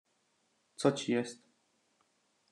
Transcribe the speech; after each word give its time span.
"co 0.75 0.91
ci 0.91 1.11
jest?" 1.11 1.41